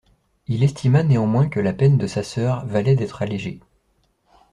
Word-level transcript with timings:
Il 0.47 0.63
estima 0.63 1.03
néanmoins 1.03 1.47
que 1.47 1.59
la 1.59 1.73
peine 1.73 1.99
de 1.99 2.07
sa 2.07 2.23
sœur 2.23 2.65
valait 2.65 2.95
d'être 2.95 3.21
allégée. 3.21 3.59